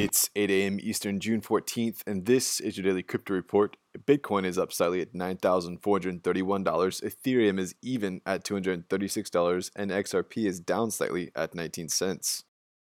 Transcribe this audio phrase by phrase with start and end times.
[0.00, 0.78] It's 8 a.m.
[0.80, 3.76] Eastern, June 14th, and this is your daily crypto report.
[4.06, 6.22] Bitcoin is up slightly at $9,431.
[6.22, 12.44] Ethereum is even at $236, and XRP is down slightly at 19 cents.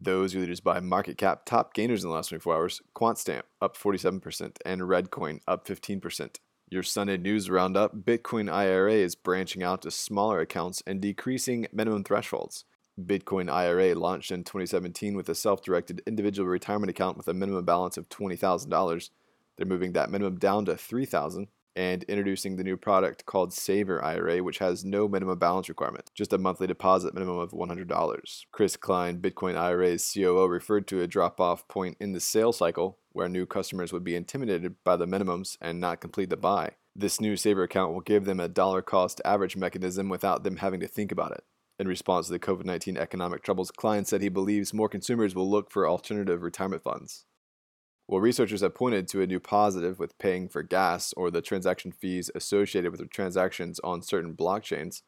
[0.00, 1.44] Those are leaders by market cap.
[1.46, 6.38] Top gainers in the last 24 hours QuantStamp up 47%, and Reddcoin up 15%.
[6.68, 12.02] Your Sunday news roundup Bitcoin IRA is branching out to smaller accounts and decreasing minimum
[12.02, 12.64] thresholds.
[12.98, 17.64] Bitcoin IRA launched in 2017 with a self directed individual retirement account with a minimum
[17.64, 19.10] balance of $20,000.
[19.56, 24.42] They're moving that minimum down to $3,000 and introducing the new product called Saver IRA,
[24.42, 28.44] which has no minimum balance requirement, just a monthly deposit minimum of $100.
[28.50, 32.98] Chris Kline, Bitcoin IRA's COO, referred to a drop off point in the sales cycle
[33.12, 36.72] where new customers would be intimidated by the minimums and not complete the buy.
[36.96, 40.80] This new Saver account will give them a dollar cost average mechanism without them having
[40.80, 41.44] to think about it.
[41.78, 45.48] In response to the COVID 19 economic troubles, Kline said he believes more consumers will
[45.48, 47.24] look for alternative retirement funds.
[48.08, 51.92] Well, researchers have pointed to a new positive with paying for gas or the transaction
[51.92, 55.02] fees associated with transactions on certain blockchains.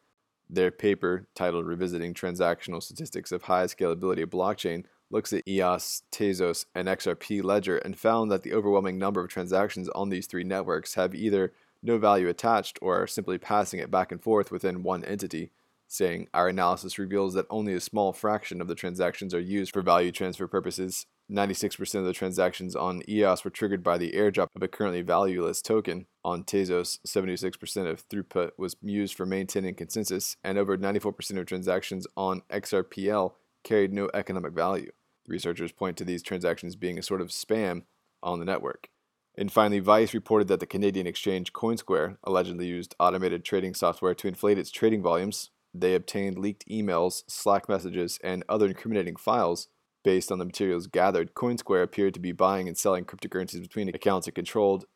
[0.48, 6.86] Their paper, titled Revisiting Transactional Statistics of High Scalability Blockchain, looks at EOS, Tezos, and
[6.88, 11.14] XRP Ledger and found that the overwhelming number of transactions on these three networks have
[11.14, 15.50] either no value attached or are simply passing it back and forth within one entity
[15.90, 19.82] saying our analysis reveals that only a small fraction of the transactions are used for
[19.82, 21.06] value transfer purposes.
[21.28, 25.60] 96% of the transactions on EOS were triggered by the airdrop of a currently valueless
[25.60, 26.06] token.
[26.24, 32.06] On Tezos, 76% of throughput was used for maintaining consensus, and over 94% of transactions
[32.16, 33.32] on XRPL
[33.64, 34.92] carried no economic value.
[35.26, 37.82] Researchers point to these transactions being a sort of spam
[38.22, 38.90] on the network.
[39.36, 44.28] And finally, Vice reported that the Canadian exchange Coinsquare allegedly used automated trading software to
[44.28, 49.68] inflate its trading volumes, they obtained leaked emails, Slack messages, and other incriminating files.
[50.02, 54.26] Based on the materials gathered, Coinsquare appeared to be buying and selling cryptocurrencies between accounts
[54.26, 54.86] it controlled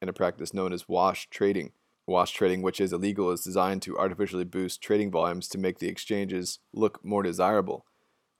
[0.00, 1.72] in a practice known as wash trading.
[2.06, 5.88] Wash trading, which is illegal, is designed to artificially boost trading volumes to make the
[5.88, 7.86] exchanges look more desirable.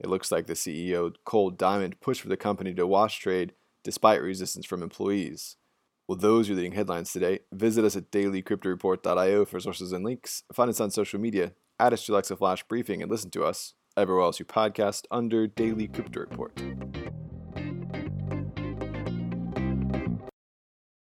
[0.00, 4.20] It looks like the CEO, Cole Diamond, pushed for the company to wash trade despite
[4.20, 5.56] resistance from employees.
[6.08, 7.40] Well, those are leading headlines today.
[7.52, 10.42] Visit us at dailycryptoreport.io for sources and links.
[10.52, 11.52] Find us on social media
[11.82, 15.48] add us to Alexa Flash Briefing and listen to us everywhere else you podcast under
[15.48, 16.56] Daily Crypto Report.